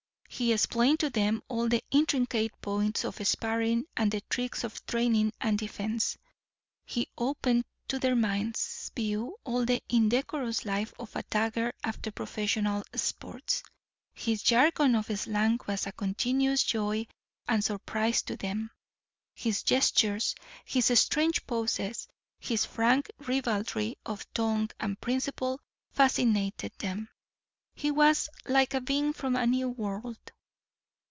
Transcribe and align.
He 0.33 0.53
explained 0.53 0.99
to 1.01 1.09
them 1.11 1.43
all 1.49 1.67
the 1.67 1.83
intricate 1.91 2.59
points 2.61 3.03
of 3.03 3.17
sparring 3.27 3.85
and 3.95 4.11
the 4.11 4.21
tricks 4.21 4.63
of 4.63 4.83
training 4.87 5.33
and 5.39 5.59
defence. 5.59 6.17
He 6.83 7.09
opened 7.15 7.65
to 7.89 7.99
their 7.99 8.15
minds' 8.15 8.91
view 8.95 9.37
all 9.43 9.65
the 9.65 9.83
indecorous 9.89 10.65
life 10.65 10.93
of 10.97 11.15
a 11.15 11.21
tagger 11.23 11.73
after 11.83 12.11
professional 12.11 12.83
sports. 12.95 13.61
His 14.13 14.41
jargon 14.41 14.95
of 14.95 15.11
slang 15.19 15.59
was 15.67 15.85
a 15.85 15.91
continuous 15.91 16.63
joy 16.63 17.05
and 17.47 17.63
surprise 17.63 18.23
to 18.23 18.35
them. 18.37 18.71
His 19.35 19.61
gestures, 19.61 20.33
his 20.65 20.97
strange 20.97 21.45
poses, 21.45 22.07
his 22.39 22.65
frank 22.65 23.11
ribaldry 23.19 23.97
of 24.07 24.33
tongue 24.33 24.71
and 24.79 24.99
principle 24.99 25.59
fascinated 25.91 26.71
them. 26.79 27.09
He 27.73 27.89
was 27.89 28.29
like 28.45 28.73
a 28.75 28.81
being 28.81 29.13
from 29.13 29.35
a 29.35 29.47
new 29.47 29.69
world. 29.69 30.19